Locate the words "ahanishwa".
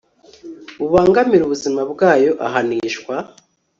2.45-3.15